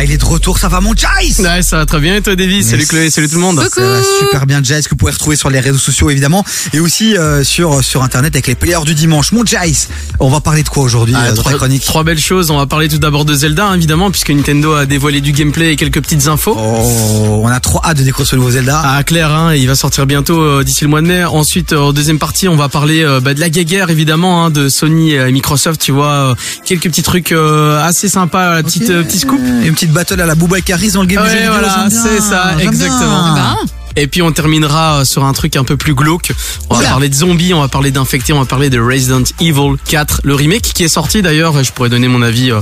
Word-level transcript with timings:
là, 0.00 0.04
il 0.04 0.12
est 0.12 0.18
de 0.18 0.24
retour, 0.24 0.58
ça 0.58 0.68
va 0.68 0.80
mon 0.80 0.94
Jace 0.94 1.38
Ouais, 1.40 1.62
ça 1.62 1.76
va 1.78 1.86
très 1.86 2.00
bien 2.00 2.16
et 2.16 2.22
toi 2.22 2.34
Davy 2.34 2.62
Salut 2.64 2.86
Chloé, 2.86 3.10
salut 3.10 3.28
tout 3.28 3.34
le 3.34 3.40
monde. 3.42 3.62
Ça 3.72 3.80
va 3.82 4.00
super 4.20 4.46
bien 4.46 4.62
Jace 4.62 4.84
que 4.86 4.90
vous 4.90 4.96
pouvez 4.96 5.12
retrouver 5.12 5.36
sur 5.36 5.50
les 5.50 5.60
réseaux 5.60 5.78
sociaux 5.78 6.08
évidemment 6.10 6.42
et 6.72 6.80
aussi 6.80 7.16
euh, 7.16 7.44
sur 7.44 7.84
sur 7.84 8.02
internet 8.02 8.34
avec 8.34 8.46
les 8.46 8.54
players 8.54 8.84
du 8.86 8.94
dimanche. 8.94 9.32
Mon 9.32 9.44
Jace, 9.44 9.88
on 10.18 10.30
va 10.30 10.40
parler 10.40 10.62
de 10.62 10.68
quoi 10.68 10.82
aujourd'hui 10.84 11.14
Ah, 11.16 11.26
euh, 11.28 11.34
trois, 11.34 11.52
chronique 11.52 11.84
trois 11.84 12.02
belles 12.04 12.18
choses. 12.18 12.50
On 12.50 12.56
va 12.56 12.66
parler 12.66 12.88
tout 12.88 12.98
d'abord 12.98 13.24
de 13.26 13.34
Zelda, 13.34 13.66
hein, 13.66 13.74
évidemment, 13.74 14.10
puisque 14.10 14.30
Nintendo 14.30 14.72
a 14.72 14.86
dévoilé 14.86 15.20
du 15.20 15.32
gameplay 15.32 15.72
et 15.72 15.76
quelques 15.76 16.00
petites 16.00 16.28
infos. 16.28 16.56
Oh, 16.58 17.42
on 17.44 17.48
a 17.48 17.60
trop 17.60 17.80
hâte 17.84 17.98
de 17.98 18.02
découvrir 18.02 18.26
ce 18.26 18.36
nouveau 18.36 18.50
Zelda. 18.52 18.80
Ah 18.82 19.02
clair, 19.02 19.30
hein, 19.30 19.54
il 19.54 19.66
va 19.66 19.74
sortir 19.74 20.06
bientôt 20.06 20.40
euh, 20.40 20.64
d'ici 20.64 20.84
le 20.84 20.88
mois 20.90 21.02
de 21.02 21.06
mai. 21.06 21.24
Ensuite, 21.24 21.72
euh, 21.72 21.78
en 21.78 21.92
deuxième 21.92 22.18
partie, 22.18 22.48
on 22.48 22.56
va 22.56 22.68
parler 22.70 23.02
euh, 23.02 23.20
bah, 23.20 23.34
de 23.34 23.40
la 23.40 23.50
guéguerre 23.50 23.90
évidemment 23.90 24.46
hein, 24.46 24.50
de 24.50 24.68
Sony 24.70 25.12
et 25.12 25.30
Microsoft. 25.30 25.80
Tu 25.80 25.92
vois, 25.92 26.06
euh, 26.30 26.34
quelques 26.64 26.84
petits 26.84 27.02
trucs 27.02 27.32
euh, 27.32 27.82
assez 27.84 28.08
sympas, 28.08 28.54
la 28.54 28.62
petite 28.62 28.84
Ok. 28.84 28.90
euh, 28.90 29.02
petit 29.02 29.18
scoop. 29.18 29.40
Et 29.62 29.66
Une 29.66 29.74
petite 29.74 29.89
battle 29.90 30.20
à 30.20 30.26
la 30.26 30.34
Booba 30.34 30.58
et 30.58 30.62
Caris 30.62 30.92
dans 30.92 31.02
le 31.02 31.06
game 31.06 31.22
Ouais, 31.22 31.28
du 31.28 31.34
jeu 31.34 31.38
vidéo, 31.40 31.52
voilà, 31.52 31.74
j'aime 31.80 31.88
bien, 31.88 32.02
c'est 32.02 32.20
ça, 32.20 32.52
exactement. 32.60 33.34
bien. 33.34 33.34
Ben, 33.34 33.56
Et 33.96 34.06
puis 34.06 34.22
on 34.22 34.32
terminera 34.32 35.00
euh, 35.00 35.04
sur 35.04 35.24
un 35.24 35.32
truc 35.32 35.56
un 35.56 35.64
peu 35.64 35.76
plus 35.76 35.94
glauque. 35.94 36.32
On 36.70 36.74
va 36.74 36.80
Oula. 36.80 36.88
parler 36.90 37.08
de 37.08 37.14
zombies, 37.14 37.52
on 37.54 37.60
va 37.60 37.68
parler 37.68 37.90
d'infectés, 37.90 38.32
on 38.32 38.38
va 38.40 38.44
parler 38.46 38.70
de 38.70 38.78
Resident 38.80 39.22
Evil 39.40 39.76
4, 39.86 40.20
le 40.24 40.34
remake 40.34 40.62
qui 40.62 40.84
est 40.84 40.88
sorti 40.88 41.22
d'ailleurs. 41.22 41.58
et 41.58 41.64
Je 41.64 41.72
pourrais 41.72 41.88
donner 41.90 42.08
mon 42.08 42.22
avis 42.22 42.50
euh, 42.50 42.60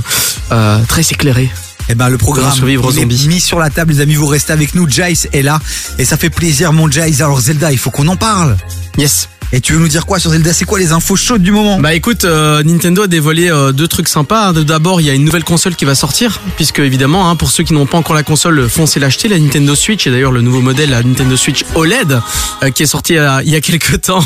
euh, 0.51 0.79
très 0.87 1.01
éclairé. 1.01 1.49
Eh 1.91 1.95
ben 1.95 2.07
le 2.09 2.19
programme 2.19 2.51
survivre 2.53 2.87
il 2.91 2.97
est 2.97 3.01
zombies. 3.01 3.27
mis 3.29 3.39
sur 3.39 3.57
la 3.57 3.71
table 3.71 3.91
les 3.93 4.01
amis, 4.01 4.13
vous 4.13 4.27
restez 4.27 4.53
avec 4.53 4.75
nous. 4.75 4.87
Jace 4.87 5.27
est 5.33 5.41
là 5.41 5.59
et 5.97 6.05
ça 6.05 6.17
fait 6.17 6.29
plaisir 6.29 6.71
mon 6.71 6.89
Jace. 6.89 7.21
Alors 7.21 7.39
Zelda, 7.41 7.71
il 7.71 7.79
faut 7.79 7.89
qu'on 7.89 8.07
en 8.09 8.15
parle. 8.15 8.55
Yes. 8.97 9.27
Et 9.51 9.61
tu 9.61 9.73
veux 9.73 9.79
nous 9.79 9.87
dire 9.87 10.05
quoi 10.05 10.19
sur 10.19 10.29
Zelda? 10.29 10.53
C'est 10.53 10.65
quoi 10.65 10.77
les 10.77 10.91
infos 10.91 11.15
chaudes 11.15 11.41
du 11.41 11.51
moment? 11.51 11.79
Bah 11.79 11.95
écoute, 11.95 12.23
euh, 12.23 12.61
Nintendo 12.63 13.03
a 13.03 13.07
dévoilé 13.07 13.49
euh, 13.49 13.71
deux 13.71 13.87
trucs 13.87 14.07
sympas. 14.07 14.49
hein. 14.49 14.53
D'abord, 14.53 15.01
il 15.01 15.07
y 15.07 15.09
a 15.09 15.13
une 15.15 15.25
nouvelle 15.25 15.43
console 15.43 15.75
qui 15.75 15.85
va 15.85 15.95
sortir, 15.95 16.39
puisque 16.55 16.77
évidemment, 16.79 17.29
hein, 17.29 17.35
pour 17.35 17.49
ceux 17.49 17.63
qui 17.63 17.73
n'ont 17.73 17.87
pas 17.87 17.97
encore 17.97 18.15
la 18.15 18.21
console, 18.21 18.69
foncez 18.69 18.99
l'acheter, 18.99 19.27
la 19.27 19.39
Nintendo 19.39 19.73
Switch, 19.73 20.05
et 20.05 20.11
d'ailleurs 20.11 20.31
le 20.31 20.41
nouveau 20.41 20.61
modèle, 20.61 20.91
la 20.91 21.01
Nintendo 21.01 21.35
Switch 21.35 21.65
OLED, 21.73 22.21
euh, 22.61 22.69
qui 22.69 22.83
est 22.83 22.85
sorti 22.85 23.17
euh, 23.17 23.41
il 23.43 23.49
y 23.51 23.55
a 23.55 23.61
quelques 23.69 24.01
temps, 24.01 24.23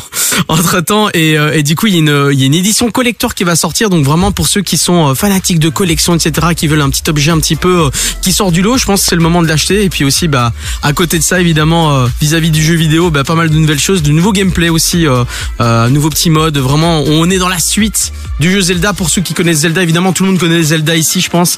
entre 0.49 0.81
temps, 0.81 1.07
et, 1.13 1.37
euh, 1.37 1.61
du 1.61 1.77
coup, 1.77 1.87
il 1.87 1.93
y, 1.93 1.95
a 1.95 1.99
une, 1.99 2.37
y 2.37 2.43
a 2.43 2.45
une 2.45 2.53
édition 2.53 2.91
collector 2.91 3.33
qui 3.33 3.45
va 3.45 3.55
sortir, 3.55 3.89
donc 3.89 4.03
vraiment 4.03 4.33
pour 4.33 4.49
ceux 4.49 4.61
qui 4.61 4.75
sont 4.77 5.07
euh, 5.11 5.15
fanatiques 5.15 5.59
de 5.59 5.69
collection, 5.69 6.15
etc., 6.15 6.47
qui 6.53 6.67
veulent 6.67 6.81
un 6.81 6.89
petit 6.89 7.09
objet 7.09 7.31
un 7.31 7.39
petit 7.39 7.55
peu 7.55 7.85
euh, 7.85 7.89
qui 8.21 8.33
sort 8.33 8.51
du 8.51 8.61
lot, 8.61 8.77
je 8.77 8.83
pense 8.83 9.01
que 9.01 9.07
c'est 9.07 9.15
le 9.15 9.21
moment 9.21 9.41
de 9.41 9.47
l'acheter. 9.47 9.85
Et 9.85 9.89
puis 9.89 10.03
aussi, 10.03 10.27
bah, 10.27 10.51
à 10.81 10.91
côté 10.91 11.17
de 11.17 11.23
ça, 11.23 11.39
évidemment, 11.39 11.95
euh, 11.95 12.07
vis-à-vis 12.19 12.51
du 12.51 12.61
jeu 12.61 12.75
vidéo, 12.75 13.09
bah, 13.09 13.23
pas 13.23 13.35
mal 13.35 13.49
de 13.49 13.55
nouvelles 13.55 13.79
choses, 13.79 14.01
de 14.03 14.11
nouveaux 14.11 14.33
gameplay 14.33 14.67
aussi, 14.67 15.05
euh, 15.13 15.25
euh, 15.61 15.89
nouveau 15.89 16.09
petit 16.09 16.29
mode. 16.29 16.57
Vraiment, 16.57 17.03
on 17.05 17.29
est 17.29 17.37
dans 17.37 17.49
la 17.49 17.59
suite 17.59 18.11
du 18.39 18.51
jeu 18.51 18.61
Zelda. 18.61 18.93
Pour 18.93 19.09
ceux 19.09 19.21
qui 19.21 19.33
connaissent 19.33 19.59
Zelda, 19.59 19.83
évidemment, 19.83 20.13
tout 20.13 20.23
le 20.23 20.31
monde 20.31 20.39
connaît 20.39 20.61
Zelda 20.61 20.95
ici, 20.95 21.21
je 21.21 21.29
pense. 21.29 21.57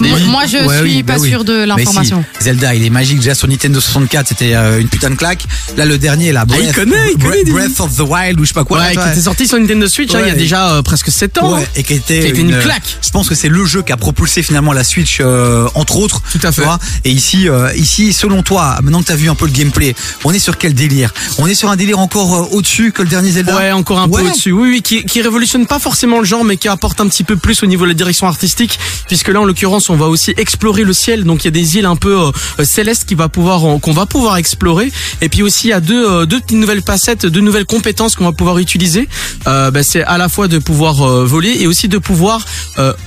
Moi, 0.00 0.46
je 0.46 0.56
Ouais, 0.66 0.76
suis 0.78 0.82
oui, 0.96 1.02
pas 1.02 1.14
bah 1.14 1.18
oui. 1.20 1.28
sûre 1.30 1.44
de 1.44 1.64
l'information. 1.64 2.24
si, 2.38 2.44
Zelda, 2.44 2.74
il 2.74 2.84
est 2.84 2.90
magique. 2.90 3.18
Déjà 3.18 3.34
sur 3.34 3.48
Nintendo 3.48 3.80
64, 3.80 4.28
c'était 4.28 4.54
euh, 4.54 4.80
une 4.80 4.88
putain 4.88 5.10
de 5.10 5.14
claque. 5.14 5.44
Là, 5.76 5.84
le 5.84 5.98
dernier, 5.98 6.32
là, 6.32 6.44
Breath, 6.44 6.60
Ah, 6.62 6.66
il 6.68 6.74
connaît, 6.74 7.12
il 7.12 7.18
Breath- 7.18 7.44
connaît. 7.44 7.52
Breath 7.68 7.80
of 7.80 7.96
the 7.96 8.00
Wild 8.00 8.40
ou 8.40 8.44
je 8.44 8.48
sais 8.48 8.54
pas 8.54 8.64
quoi. 8.64 8.78
ouais, 8.80 8.94
là, 8.94 9.02
qui 9.04 9.08
était 9.10 9.20
sorti 9.22 9.46
sur 9.46 9.58
Nintendo 9.58 9.86
Switch, 9.88 10.14
hein, 10.14 10.20
il 10.22 10.28
y 10.28 10.30
a 10.30 10.34
déjà 10.34 10.70
euh, 10.70 10.82
presque 10.82 11.10
7 11.10 11.38
ans. 11.38 11.54
Ouais, 11.54 11.62
hein. 11.62 11.66
et 11.76 11.82
qui 11.82 11.94
était, 11.94 12.20
Qui 12.20 12.26
était 12.28 12.40
une 12.40 12.58
claque. 12.58 12.98
Je 13.02 13.10
pense 13.10 13.28
que 13.28 13.34
c'est 13.34 13.48
le 13.48 13.64
jeu 13.64 13.82
qui 13.82 13.92
a 13.92 13.96
propulsé 13.96 14.42
finalement 14.42 14.72
la 14.72 14.84
Switch, 14.84 15.18
euh, 15.20 15.68
entre 15.74 15.96
autres. 15.98 16.22
Tout 16.32 16.38
à 16.46 16.50
tu 16.50 16.60
fait. 16.60 16.64
vois. 16.64 16.78
Et 17.04 17.10
ici, 17.10 17.48
euh, 17.48 17.72
ici, 17.76 18.12
selon 18.12 18.42
toi, 18.42 18.78
maintenant 18.82 19.00
que 19.02 19.06
t'as 19.08 19.16
vu 19.16 19.28
un 19.28 19.34
peu 19.34 19.46
le 19.46 19.52
gameplay, 19.52 19.94
on 20.24 20.32
est 20.32 20.38
sur 20.38 20.56
quel 20.58 20.74
délire? 20.74 21.12
On 21.38 21.46
est 21.46 21.54
sur 21.54 21.70
un 21.70 21.76
délire 21.76 21.98
encore 21.98 22.34
euh, 22.34 22.48
au-dessus 22.56 22.92
que 22.92 23.02
le 23.02 23.08
dernier 23.08 23.32
Zelda? 23.32 23.56
Ouais, 23.56 23.72
encore 23.72 23.98
un 24.00 24.08
Ouais. 24.08 24.22
peu 24.22 24.28
au-dessus. 24.28 24.52
Oui, 24.52 24.68
oui, 24.70 24.82
qui, 24.82 25.04
qui 25.04 25.20
révolutionne 25.22 25.66
pas 25.66 25.78
forcément 25.78 26.18
le 26.18 26.24
genre, 26.24 26.44
mais 26.44 26.56
qui 26.56 26.68
apporte 26.68 27.00
un 27.00 27.08
petit 27.08 27.24
peu 27.24 27.36
plus 27.36 27.62
au 27.62 27.66
niveau 27.66 27.84
de 27.84 27.88
la 27.90 27.94
direction 27.94 28.26
artistique, 28.26 28.78
puisque 29.08 29.28
là, 29.28 29.40
en 29.40 29.44
l'occurrence, 29.44 29.89
on 29.90 29.96
va 29.96 30.06
aussi 30.06 30.32
explorer 30.36 30.84
le 30.84 30.92
ciel. 30.92 31.24
Donc, 31.24 31.44
il 31.44 31.46
y 31.46 31.48
a 31.48 31.50
des 31.50 31.76
îles 31.76 31.86
un 31.86 31.96
peu 31.96 32.16
euh, 32.16 32.64
célestes 32.64 33.06
euh, 33.12 33.78
qu'on 33.78 33.92
va 33.92 34.06
pouvoir 34.06 34.36
explorer. 34.36 34.92
Et 35.20 35.28
puis 35.28 35.42
aussi, 35.42 35.68
il 35.68 35.70
y 35.70 35.74
a 35.74 35.80
deux, 35.80 36.08
euh, 36.08 36.26
deux 36.26 36.40
nouvelles 36.52 36.82
facettes, 36.82 37.26
deux 37.26 37.40
nouvelles 37.40 37.66
compétences 37.66 38.14
qu'on 38.14 38.24
va 38.24 38.32
pouvoir 38.32 38.58
utiliser. 38.58 39.08
Bah, 39.44 39.82
c'est 39.82 40.02
à 40.02 40.18
la 40.18 40.28
fois 40.28 40.48
de 40.48 40.58
pouvoir 40.58 41.24
voler 41.24 41.56
et 41.60 41.66
aussi 41.66 41.88
de 41.88 41.98
pouvoir 41.98 42.44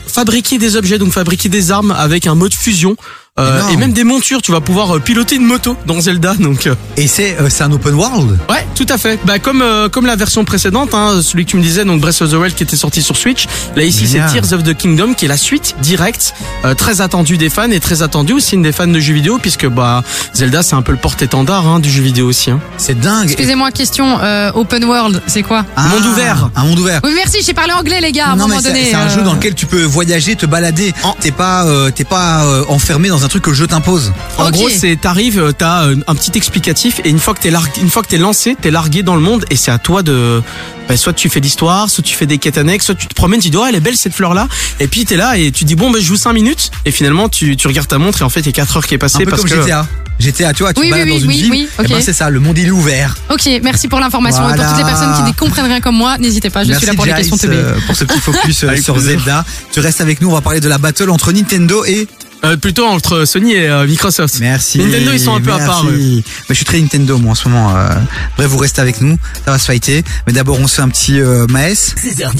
fabriquer 0.07 0.57
des 0.57 0.75
objets, 0.75 0.97
donc 0.97 1.11
fabriquer 1.11 1.49
des 1.49 1.71
armes 1.71 1.91
avec 1.91 2.27
un 2.27 2.35
mode 2.35 2.53
fusion. 2.53 2.95
Euh, 3.39 3.67
et 3.69 3.77
même 3.77 3.93
des 3.93 4.03
montures, 4.03 4.43
tu 4.43 4.51
vas 4.51 4.61
pouvoir 4.61 4.95
euh, 4.95 4.99
piloter 4.99 5.37
une 5.37 5.45
moto 5.47 5.75
dans 5.87 5.99
Zelda, 5.99 6.35
donc 6.35 6.67
euh, 6.67 6.75
Et 6.97 7.07
c'est 7.07 7.35
euh, 7.41 7.49
c'est 7.49 7.63
un 7.63 7.71
open 7.71 7.95
world. 7.95 8.37
Ouais, 8.47 8.63
tout 8.75 8.85
à 8.89 8.99
fait. 8.99 9.19
Bah 9.25 9.39
comme 9.39 9.63
euh, 9.63 9.89
comme 9.89 10.05
la 10.05 10.15
version 10.15 10.45
précédente, 10.45 10.93
hein, 10.93 11.19
celui 11.23 11.43
que 11.45 11.49
tu 11.49 11.57
me 11.57 11.63
disais, 11.63 11.83
donc 11.83 11.99
Breath 11.99 12.21
of 12.21 12.29
the 12.29 12.35
Wild 12.35 12.53
qui 12.53 12.61
était 12.61 12.75
sorti 12.75 13.01
sur 13.01 13.17
Switch. 13.17 13.47
Là 13.75 13.81
ici 13.85 14.05
c'est. 14.07 14.19
Tears 14.31 14.53
of 14.53 14.61
the 14.61 14.75
Kingdom 14.77 15.15
qui 15.15 15.25
est 15.25 15.27
la 15.27 15.37
suite 15.37 15.75
directe, 15.81 16.35
euh, 16.63 16.75
très 16.75 17.01
attendue 17.01 17.37
des 17.37 17.49
fans 17.49 17.71
et 17.71 17.79
très 17.79 18.03
attendue 18.03 18.33
aussi 18.33 18.55
des 18.55 18.71
fans 18.71 18.85
de 18.85 18.99
jeux 18.99 19.15
vidéo 19.15 19.39
puisque 19.41 19.65
bah 19.67 20.03
Zelda 20.35 20.61
c'est 20.61 20.75
un 20.75 20.83
peu 20.83 20.91
le 20.91 20.99
porte-étendard 20.99 21.67
hein, 21.67 21.79
du 21.79 21.89
jeu 21.89 22.03
vidéo 22.03 22.27
aussi. 22.27 22.51
Hein. 22.51 22.59
C'est 22.77 22.99
dingue. 22.99 23.25
Excusez-moi, 23.31 23.71
question 23.71 24.19
euh, 24.21 24.51
open 24.53 24.83
world, 24.83 25.23
c'est 25.25 25.41
quoi? 25.41 25.65
Ah, 25.75 25.87
Monde 25.87 26.05
ouvert. 26.05 26.49
Un 26.55 26.65
monde 26.65 26.77
ouvert. 26.77 27.01
Oui, 27.03 27.13
merci, 27.15 27.39
j'ai 27.43 27.55
parlé 27.55 27.73
anglais, 27.73 27.99
les 27.99 28.11
gars, 28.11 28.27
à 28.27 28.31
un 28.33 28.35
non 28.35 28.43
mais 28.45 28.49
moment 28.57 28.61
c'est 28.61 28.73
donné. 28.73 28.89
c'est 28.91 28.95
un 28.95 29.07
euh, 29.07 29.15
jeu 29.15 29.21
dans 29.23 29.33
lequel 29.33 29.55
tu 29.55 29.65
peux 29.65 29.81
voyager, 29.81 30.35
te 30.35 30.45
balader. 30.45 30.93
T'es 31.19 31.31
pas 31.31 31.65
euh, 31.65 31.89
t'es 31.89 32.03
pas 32.03 32.43
euh, 32.45 32.63
enfermé 32.67 33.09
dans 33.09 33.22
un 33.23 33.27
truc 33.27 33.43
que 33.43 33.49
le 33.49 33.55
jeu 33.55 33.67
t'impose. 33.67 34.11
En 34.37 34.47
Ok. 34.47 34.51
gros, 34.53 34.69
c'est 34.69 34.95
t'arrives, 34.99 35.39
euh, 35.39 35.51
t'as 35.51 35.85
euh, 35.85 35.95
un 36.07 36.15
petit 36.15 36.31
explicatif 36.35 36.99
et 37.03 37.09
une 37.09 37.19
fois 37.19 37.33
que 37.33 37.39
t'es 37.41 37.51
largué, 37.51 37.71
une 37.81 37.89
fois 37.89 38.01
que 38.03 38.07
t'es 38.07 38.17
lancé, 38.17 38.55
t'es 38.61 38.71
largué 38.71 39.03
dans 39.03 39.15
le 39.15 39.21
monde 39.21 39.45
et 39.49 39.55
c'est 39.55 39.71
à 39.71 39.77
toi 39.77 40.03
de, 40.03 40.41
bah, 40.87 40.97
soit 40.97 41.13
tu 41.13 41.29
fais 41.29 41.39
l'histoire, 41.39 41.89
soit 41.89 42.03
tu 42.03 42.15
fais 42.15 42.25
des 42.25 42.37
quêtes 42.37 42.57
annexes, 42.57 42.85
soit 42.85 42.95
tu 42.95 43.07
te 43.07 43.13
promènes, 43.13 43.39
tu 43.41 43.49
dis 43.49 43.57
oh 43.57 43.65
elle 43.67 43.75
est 43.75 43.79
belle 43.79 43.95
cette 43.97 44.13
fleur 44.13 44.33
là 44.33 44.47
et 44.79 44.87
puis 44.87 45.05
t'es 45.05 45.15
là 45.17 45.37
et 45.37 45.51
tu 45.51 45.63
dis 45.65 45.75
bon 45.75 45.89
bah 45.91 45.99
je 45.99 46.05
joue 46.05 46.15
5 46.17 46.33
minutes 46.33 46.71
et 46.85 46.91
finalement 46.91 47.29
tu, 47.29 47.55
tu 47.57 47.67
regardes 47.67 47.87
ta 47.87 47.97
montre 47.97 48.21
et 48.21 48.25
en 48.25 48.29
fait 48.29 48.41
il 48.41 48.45
y 48.47 48.49
a 48.49 48.53
4 48.53 48.77
heures 48.77 48.85
qui 48.87 48.93
est 48.93 48.97
Un 48.97 48.99
passé 48.99 49.23
peu 49.23 49.31
parce 49.31 49.41
comme 49.43 49.51
que 49.51 49.61
GTA. 49.61 49.87
GTA, 50.19 50.53
tu 50.53 50.61
vois, 50.61 50.73
tu 50.73 50.79
Oui, 50.79 50.85
oui, 50.85 50.91
balades 50.91 51.07
oui, 51.07 51.13
dans 51.15 51.19
une 51.23 51.27
oui, 51.27 51.35
ville. 51.41 51.51
oui, 51.51 51.67
Eh 51.83 51.87
ben 51.87 51.95
ok. 51.97 52.01
c'est 52.05 52.13
ça, 52.13 52.29
le 52.29 52.39
monde 52.39 52.55
il 52.59 52.67
est 52.67 52.71
ouvert. 52.71 53.17
Ok, 53.31 53.49
merci 53.63 53.87
pour 53.87 53.99
l'information. 53.99 54.47
Et 54.47 54.55
pour 54.55 54.63
toutes 54.67 54.77
les 54.77 54.83
personnes 54.83 55.13
qui 55.15 55.23
ne 55.23 55.33
comprennent 55.33 55.65
rien 55.65 55.81
comme 55.81 55.95
moi, 55.95 56.19
n'hésitez 56.19 56.51
pas, 56.51 56.63
je 56.63 56.69
Merci 56.69 56.81
suis 56.85 56.87
là 56.91 56.95
pour 56.95 57.05
les 57.05 57.11
Jace, 57.11 57.19
questions 57.29 57.37
TB. 57.37 57.51
euh, 57.51 57.73
pour 57.87 57.95
ce 57.95 58.03
petit 58.05 58.19
focus 58.19 58.63
euh, 58.63 58.75
sur 58.81 58.93
plaisir. 58.93 59.11
Zelda. 59.17 59.43
Tu 59.73 59.79
restes 59.79 60.01
avec 60.01 60.21
nous, 60.21 60.29
on 60.29 60.33
va 60.33 60.41
parler 60.41 60.59
de 60.59 60.69
la 60.69 60.77
battle 60.77 61.09
entre 61.09 61.31
Nintendo 61.31 61.83
et 61.85 62.07
euh, 62.45 62.57
plutôt 62.57 62.85
entre 62.85 63.25
Sony 63.25 63.53
et 63.53 63.69
euh, 63.69 63.85
Microsoft. 63.85 64.39
Merci. 64.41 64.79
Nintendo, 64.79 65.11
ils 65.13 65.19
sont 65.19 65.33
un 65.33 65.41
peu 65.41 65.51
à 65.51 65.59
part. 65.59 65.85
Euh. 65.85 66.17
Bah, 66.21 66.47
je 66.49 66.53
suis 66.55 66.65
très 66.65 66.79
Nintendo, 66.79 67.17
moi, 67.17 67.31
en 67.31 67.35
ce 67.35 67.47
moment. 67.47 67.75
Euh. 67.75 67.89
Bref, 68.35 68.47
vous 68.47 68.57
restez 68.57 68.81
avec 68.81 68.99
nous. 69.01 69.17
Ça 69.45 69.51
va 69.51 69.57
se 69.57 69.65
fighter. 69.65 70.03
Mais 70.27 70.33
d'abord, 70.33 70.59
on 70.59 70.67
se 70.67 70.75
fait 70.75 70.81
un 70.81 70.89
petit 70.89 71.19
euh, 71.19 71.47
Maes. 71.47 71.95
16h, 71.95 72.31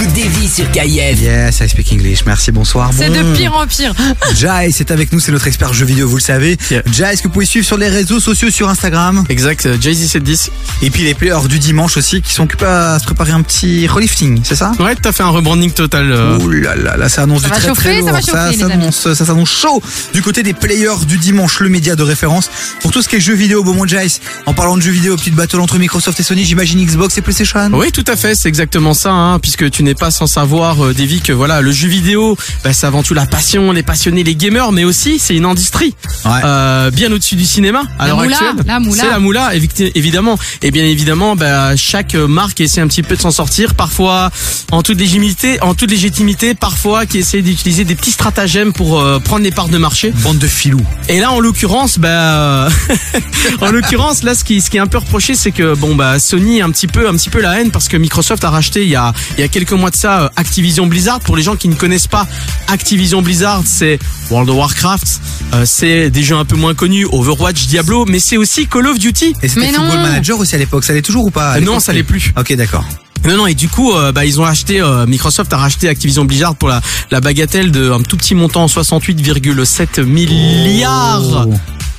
Écoute 0.00 0.14
des 0.14 0.48
sur 0.48 0.70
KIF. 0.70 1.20
Yes, 1.20 1.60
I 1.60 1.68
speak 1.68 1.92
English. 1.92 2.24
Merci, 2.24 2.52
bonsoir. 2.52 2.90
C'est 2.96 3.10
de 3.10 3.36
pire 3.36 3.54
en 3.54 3.66
pire. 3.66 3.92
Jai, 4.34 4.70
c'est 4.72 4.90
avec 4.90 5.12
nous, 5.12 5.20
c'est 5.20 5.30
notre 5.30 5.46
expert 5.46 5.74
jeux 5.74 5.84
vidéo, 5.84 6.08
vous 6.08 6.16
le 6.16 6.22
savez. 6.22 6.56
Yeah. 6.70 6.82
Jai, 6.90 7.04
est-ce 7.12 7.22
que 7.22 7.28
vous 7.28 7.34
pouvez 7.34 7.44
suivre 7.44 7.66
sur 7.66 7.76
les 7.76 7.88
réseaux 7.88 8.18
sociaux, 8.18 8.50
sur 8.50 8.70
Instagram? 8.70 9.24
Exact, 9.28 9.66
euh, 9.66 9.76
jay 9.78 9.94
710 9.94 10.52
Et 10.82 10.90
puis 10.90 11.02
les 11.02 11.12
players 11.12 11.46
du 11.48 11.58
dimanche 11.58 11.98
aussi 11.98 12.22
qui 12.22 12.32
sont 12.32 12.44
occupés 12.44 12.64
à 12.64 12.98
se 12.98 13.04
préparer 13.04 13.32
un 13.32 13.42
petit 13.42 13.86
relifting, 13.88 14.40
c'est 14.42 14.54
ça? 14.54 14.72
Ouais, 14.80 14.94
t'as 14.96 15.12
fait 15.12 15.22
un 15.22 15.28
rebranding 15.28 15.70
total. 15.70 16.10
Euh... 16.10 16.38
Ouh 16.38 16.48
là 16.48 16.76
là, 16.76 17.08
ça 17.10 17.24
annonce 17.24 17.42
ça 17.42 17.48
du 17.48 17.60
très 17.60 17.72
très 17.72 18.00
lourd. 18.00 18.18
Ça, 18.22 18.44
annonce, 18.44 19.12
s'annonce 19.12 19.50
chaud 19.50 19.82
du 20.14 20.22
côté 20.22 20.42
des 20.42 20.54
players 20.54 21.04
du 21.06 21.18
dimanche, 21.18 21.60
le 21.60 21.68
média 21.68 21.94
de 21.94 22.02
référence 22.02 22.50
pour 22.80 22.90
tout 22.90 23.02
ce 23.02 23.08
qui 23.08 23.16
est 23.16 23.20
jeux 23.20 23.34
vidéo. 23.34 23.62
Bon, 23.62 23.86
Jai, 23.86 24.06
en 24.46 24.54
parlant 24.54 24.78
de 24.78 24.82
jeux 24.82 24.92
vidéo, 24.92 25.16
petite 25.16 25.34
battle 25.34 25.60
entre 25.60 25.78
Microsoft 25.78 26.18
et 26.20 26.22
Sony, 26.22 26.44
j'imagine 26.46 26.82
Xbox 26.82 27.18
et 27.18 27.20
PlayStation. 27.20 27.68
Oui, 27.74 27.92
tout 27.92 28.04
à 28.06 28.16
fait, 28.16 28.34
c'est 28.34 28.48
exactement 28.48 28.94
ça, 28.94 29.10
hein, 29.10 29.38
puisque 29.40 29.70
tu 29.70 29.82
n'es 29.82 29.89
pas 29.94 30.10
sans 30.10 30.26
savoir, 30.26 30.84
euh, 30.84 30.94
Davy, 30.94 31.20
que 31.20 31.32
voilà, 31.32 31.60
le 31.60 31.72
jeu 31.72 31.88
vidéo, 31.88 32.36
bah, 32.64 32.72
c'est 32.72 32.86
avant 32.86 33.02
tout 33.02 33.14
la 33.14 33.26
passion, 33.26 33.72
les 33.72 33.82
passionnés, 33.82 34.22
les 34.24 34.34
gamers, 34.34 34.72
mais 34.72 34.84
aussi 34.84 35.18
c'est 35.18 35.34
une 35.36 35.44
industrie 35.44 35.94
Ouais. 36.24 36.30
euh, 36.44 36.90
bien 36.90 37.10
au-dessus 37.12 37.36
du 37.36 37.44
cinéma 37.44 37.82
à 37.98 38.08
l'heure 38.08 38.18
moula, 38.18 38.36
actuelle. 38.36 38.64
la 38.66 38.80
moula. 38.80 39.02
C'est 39.02 39.08
la 39.10 39.18
moula, 39.18 39.54
évi- 39.54 39.90
évidemment. 39.94 40.38
Et 40.62 40.70
bien 40.70 40.84
évidemment, 40.84 41.36
bah, 41.36 41.76
chaque 41.76 42.14
marque 42.14 42.60
essaie 42.60 42.80
un 42.80 42.88
petit 42.88 43.02
peu 43.02 43.16
de 43.16 43.20
s'en 43.20 43.30
sortir, 43.30 43.74
parfois 43.74 44.30
en 44.70 44.82
toute 44.82 44.98
légitimité, 44.98 45.60
en 45.62 45.74
toute 45.74 45.90
légitimité, 45.90 46.54
parfois 46.54 47.06
qui 47.06 47.18
essaie 47.18 47.40
d'utiliser 47.42 47.84
des 47.84 47.94
petits 47.94 48.10
stratagèmes 48.10 48.72
pour 48.72 49.00
euh, 49.00 49.18
prendre 49.18 49.44
les 49.44 49.50
parts 49.50 49.68
de 49.68 49.78
marché. 49.78 50.12
Bande 50.22 50.38
de 50.38 50.46
filous. 50.46 50.84
Et 51.08 51.20
là, 51.20 51.32
en 51.32 51.40
l'occurrence, 51.40 51.98
bah, 51.98 52.68
en 53.60 53.70
l'occurrence, 53.70 54.22
là, 54.22 54.34
ce 54.34 54.44
qui, 54.44 54.60
ce 54.60 54.68
qui 54.70 54.76
est 54.76 54.80
un 54.80 54.86
peu 54.86 54.98
reproché, 54.98 55.34
c'est 55.34 55.52
que 55.52 55.74
bon, 55.74 55.94
bah, 55.94 56.18
Sony 56.18 56.60
a 56.60 56.66
un 56.66 56.70
petit 56.70 56.86
peu, 56.86 57.08
un 57.08 57.12
petit 57.12 57.30
peu 57.30 57.40
la 57.40 57.60
haine 57.60 57.70
parce 57.70 57.88
que 57.88 57.96
Microsoft 57.96 58.44
a 58.44 58.50
racheté 58.50 58.82
il 58.82 58.90
y 58.90 58.96
a, 58.96 59.12
il 59.38 59.40
y 59.40 59.44
a 59.44 59.48
quelques 59.48 59.72
mois 59.72 59.79
de 59.88 59.96
ça 59.96 60.24
euh, 60.24 60.28
Activision 60.36 60.86
Blizzard. 60.86 61.20
Pour 61.20 61.36
les 61.38 61.42
gens 61.42 61.56
qui 61.56 61.68
ne 61.68 61.74
connaissent 61.74 62.06
pas 62.06 62.26
Activision 62.68 63.22
Blizzard, 63.22 63.62
c'est 63.64 63.98
World 64.30 64.50
of 64.50 64.56
Warcraft, 64.56 65.20
euh, 65.54 65.62
c'est 65.64 66.10
des 66.10 66.22
jeux 66.22 66.36
un 66.36 66.44
peu 66.44 66.56
moins 66.56 66.74
connus, 66.74 67.06
Overwatch, 67.10 67.66
Diablo, 67.68 68.04
mais 68.06 68.20
c'est 68.20 68.36
aussi 68.36 68.66
Call 68.66 68.86
of 68.88 68.98
Duty. 68.98 69.34
Et 69.42 69.48
c'était 69.48 69.68
Football 69.68 69.96
non. 69.96 70.02
Manager 70.02 70.38
aussi 70.38 70.54
à 70.54 70.58
l'époque, 70.58 70.84
ça 70.84 70.92
l'est 70.92 71.00
toujours 71.00 71.24
ou 71.24 71.30
pas 71.30 71.56
Euh, 71.56 71.60
non, 71.60 71.80
ça 71.80 71.92
l'est 71.94 72.02
plus. 72.02 72.32
Ok, 72.36 72.52
d'accord. 72.54 72.84
Non, 73.26 73.36
non, 73.36 73.46
et 73.46 73.54
du 73.54 73.68
coup, 73.68 73.92
euh, 73.92 74.12
bah, 74.12 74.24
ils 74.24 74.40
ont 74.40 74.44
acheté, 74.46 74.80
euh, 74.80 75.06
Microsoft 75.06 75.52
a 75.52 75.58
racheté 75.58 75.88
Activision 75.88 76.24
Blizzard 76.24 76.56
pour 76.56 76.68
la, 76.68 76.80
la 77.10 77.20
bagatelle 77.20 77.70
de 77.70 77.90
un 77.90 78.00
tout 78.02 78.16
petit 78.16 78.34
montant, 78.34 78.66
68,7 78.66 80.02
milliards 80.04 81.46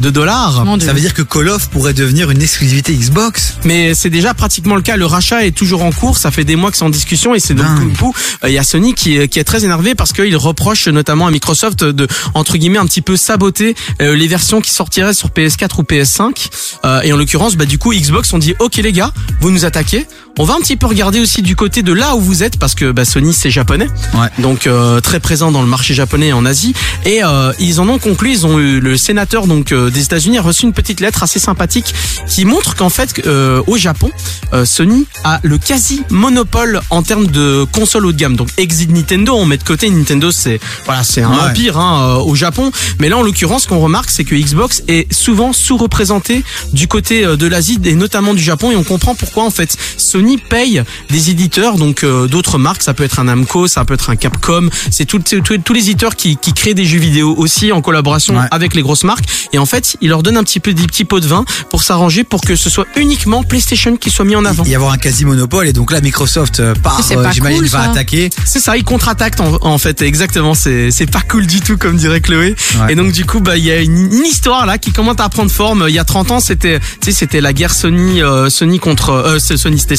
de 0.01 0.09
dollars. 0.09 0.65
Mon 0.65 0.77
Dieu. 0.77 0.87
Ça 0.87 0.93
veut 0.93 0.99
dire 0.99 1.13
que 1.13 1.21
Call 1.21 1.47
of 1.49 1.69
pourrait 1.69 1.93
devenir 1.93 2.29
une 2.31 2.41
exclusivité 2.41 2.93
Xbox. 2.93 3.55
Mais 3.63 3.93
c'est 3.93 4.09
déjà 4.09 4.33
pratiquement 4.33 4.75
le 4.75 4.81
cas. 4.81 4.97
Le 4.97 5.05
rachat 5.05 5.45
est 5.45 5.51
toujours 5.51 5.83
en 5.83 5.91
cours. 5.91 6.17
Ça 6.17 6.31
fait 6.31 6.43
des 6.43 6.55
mois 6.55 6.71
que 6.71 6.77
c'est 6.77 6.83
en 6.83 6.89
discussion 6.89 7.33
et 7.35 7.39
c'est 7.39 7.53
donc 7.53 7.65
Dingue. 7.67 7.89
du 7.91 7.97
coup, 7.97 8.13
euh, 8.43 8.49
il 8.49 8.53
y 8.53 8.57
a 8.57 8.63
Sony 8.63 8.93
qui, 8.93 9.17
est- 9.17 9.27
qui 9.27 9.39
est 9.39 9.43
très 9.43 9.63
énervé 9.63 9.95
parce 9.95 10.11
qu'il 10.13 10.35
reproche 10.35 10.87
notamment 10.87 11.27
à 11.27 11.31
Microsoft 11.31 11.83
de 11.83 12.07
entre 12.33 12.57
guillemets 12.57 12.79
un 12.79 12.85
petit 12.85 13.01
peu 13.01 13.15
saboter 13.15 13.75
euh, 14.01 14.15
les 14.15 14.27
versions 14.27 14.59
qui 14.61 14.71
sortiraient 14.71 15.13
sur 15.13 15.29
PS4 15.29 15.79
ou 15.79 15.83
PS5. 15.83 16.49
Euh, 16.83 17.01
et 17.01 17.13
en 17.13 17.17
l'occurrence, 17.17 17.55
bah 17.55 17.65
du 17.65 17.77
coup, 17.77 17.93
Xbox 17.93 18.33
ont 18.33 18.39
dit 18.39 18.55
OK 18.59 18.77
les 18.77 18.91
gars, 18.91 19.11
vous 19.39 19.51
nous 19.51 19.65
attaquez. 19.65 20.07
On 20.39 20.45
va 20.45 20.55
un 20.55 20.59
petit 20.59 20.77
peu 20.77 20.87
regarder 20.87 21.19
aussi 21.19 21.41
du 21.41 21.55
côté 21.55 21.83
de 21.83 21.91
là 21.93 22.15
où 22.15 22.19
vous 22.21 22.41
êtes 22.41 22.57
parce 22.57 22.73
que 22.73 22.91
bah, 22.91 23.05
Sony 23.05 23.33
c'est 23.33 23.51
japonais, 23.51 23.87
Ouais. 24.15 24.27
donc 24.39 24.65
euh, 24.65 24.99
très 25.01 25.19
présent 25.19 25.51
dans 25.51 25.61
le 25.61 25.67
marché 25.67 25.93
japonais 25.93 26.31
en 26.31 26.45
Asie. 26.45 26.73
Et 27.05 27.21
euh, 27.23 27.51
ils 27.59 27.79
en 27.81 27.89
ont 27.89 27.99
conclu, 27.99 28.31
ils 28.31 28.45
ont 28.47 28.57
eu 28.57 28.79
le 28.79 28.95
sénateur 28.97 29.45
donc 29.45 29.71
euh, 29.71 29.89
des 29.91 30.01
États-Unis 30.03 30.37
a 30.37 30.41
reçu 30.41 30.63
une 30.63 30.73
petite 30.73 30.99
lettre 31.01 31.21
assez 31.21 31.37
sympathique 31.37 31.93
qui 32.27 32.45
montre 32.45 32.75
qu'en 32.75 32.89
fait 32.89 33.21
euh, 33.27 33.61
au 33.67 33.77
Japon, 33.77 34.09
euh, 34.53 34.63
Sony 34.65 35.05
a 35.25 35.39
le 35.43 35.57
quasi 35.57 36.01
monopole 36.09 36.79
en 36.89 37.03
termes 37.03 37.27
de 37.27 37.65
consoles 37.71 38.05
haut 38.05 38.11
de 38.13 38.17
gamme. 38.17 38.35
Donc 38.37 38.47
exit 38.57 38.89
Nintendo, 38.89 39.33
on 39.35 39.45
met 39.45 39.57
de 39.57 39.63
côté 39.63 39.89
Nintendo, 39.89 40.31
c'est 40.31 40.59
voilà, 40.85 41.03
c'est 41.03 41.21
un 41.21 41.31
Ouais. 41.31 41.49
empire 41.51 41.77
hein, 41.77 42.01
euh, 42.03 42.23
au 42.23 42.35
Japon. 42.35 42.71
Mais 42.99 43.09
là 43.09 43.17
en 43.17 43.21
l'occurrence, 43.21 43.63
ce 43.63 43.67
qu'on 43.67 43.79
remarque, 43.79 44.09
c'est 44.09 44.23
que 44.23 44.33
Xbox 44.35 44.81
est 44.87 45.11
souvent 45.13 45.51
sous-représenté 45.53 46.43
du 46.73 46.87
côté 46.87 47.25
de 47.25 47.47
l'Asie 47.47 47.79
et 47.83 47.95
notamment 47.95 48.33
du 48.33 48.41
Japon. 48.41 48.71
Et 48.71 48.75
on 48.77 48.83
comprend 48.83 49.13
pourquoi 49.13 49.43
en 49.43 49.51
fait 49.51 49.77
Sony 49.97 50.20
paye 50.37 50.83
des 51.09 51.29
éditeurs, 51.29 51.77
donc 51.77 52.03
euh, 52.03 52.27
d'autres 52.27 52.57
marques. 52.57 52.81
Ça 52.83 52.93
peut 52.93 53.03
être 53.03 53.19
un 53.19 53.25
Namco, 53.25 53.67
ça 53.67 53.85
peut 53.85 53.93
être 53.93 54.09
un 54.09 54.15
Capcom. 54.15 54.69
C'est 54.89 55.05
tous 55.05 55.73
les 55.73 55.89
éditeurs 55.89 56.15
qui, 56.15 56.37
qui 56.37 56.53
créent 56.53 56.73
des 56.73 56.85
jeux 56.85 56.99
vidéo 56.99 57.33
aussi 57.37 57.71
en 57.71 57.81
collaboration 57.81 58.37
Ouais. 58.37 58.45
avec 58.51 58.75
les 58.75 58.81
grosses 58.81 59.03
marques. 59.03 59.25
Et 59.53 59.57
en 59.57 59.65
fait, 59.65 59.97
ils 60.01 60.09
leur 60.09 60.23
donnent 60.23 60.37
un 60.37 60.43
petit 60.43 60.59
peu 60.59 60.73
des 60.73 60.83
petits 60.87 61.03
pots 61.05 61.19
de 61.19 61.27
vin 61.27 61.43
pour 61.69 61.83
s'arranger 61.83 62.23
pour 62.23 62.41
que 62.41 62.55
ce 62.55 62.69
soit 62.69 62.85
uniquement 62.95 63.43
PlayStation 63.43 63.95
qui 63.97 64.09
soit 64.09 64.25
mis 64.25 64.35
en 64.35 64.45
avant. 64.45 64.63
Il 64.63 64.71
y 64.71 64.75
avoir 64.75 64.91
un 64.93 64.97
quasi 64.97 65.25
monopole 65.25 65.67
et 65.67 65.73
donc 65.73 65.91
là 65.91 65.99
Microsoft 66.01 66.59
euh, 66.59 66.73
part, 66.75 67.01
euh, 67.11 67.23
pas 67.23 67.31
j'imagine, 67.31 67.59
cool, 67.59 67.67
va 67.67 67.89
attaquer. 67.91 68.29
C'est 68.45 68.59
ça, 68.59 68.77
ils 68.77 68.83
contre-attaquent 68.83 69.39
en, 69.41 69.57
en 69.61 69.77
fait, 69.77 70.01
exactement. 70.01 70.53
C'est 70.53 71.09
pas 71.11 71.21
cool 71.21 71.45
du 71.47 71.59
tout, 71.61 71.77
comme 71.77 71.97
dirait 71.97 72.21
Chloé. 72.21 72.55
Ouais. 72.79 72.93
Et 72.93 72.95
donc 72.95 73.11
du 73.11 73.25
coup, 73.25 73.39
bah 73.41 73.57
il 73.57 73.65
y 73.65 73.71
a 73.71 73.81
une, 73.81 73.97
une 74.13 74.25
histoire 74.25 74.65
là 74.65 74.77
qui 74.77 74.91
commence 74.91 75.19
à 75.19 75.29
prendre 75.29 75.51
forme. 75.51 75.85
Il 75.89 75.95
y 75.95 75.99
a 75.99 76.03
30 76.03 76.31
ans, 76.31 76.39
c'était, 76.39 76.79
c'était 77.01 77.41
la 77.41 77.53
guerre 77.53 77.73
Sony, 77.73 78.21
euh, 78.21 78.49
Sony 78.49 78.79
contre, 78.79 79.09
euh, 79.11 79.39
Sony, 79.39 79.79
c'était 79.79 79.95